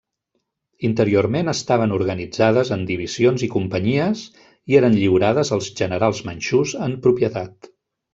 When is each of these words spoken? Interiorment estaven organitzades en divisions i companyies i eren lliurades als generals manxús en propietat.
Interiorment 0.87 1.51
estaven 1.51 1.91
organitzades 1.97 2.71
en 2.75 2.85
divisions 2.91 3.43
i 3.47 3.49
companyies 3.55 4.23
i 4.73 4.79
eren 4.79 4.97
lliurades 5.01 5.53
als 5.59 5.69
generals 5.83 6.23
manxús 6.31 6.75
en 6.87 6.97
propietat. 7.05 7.71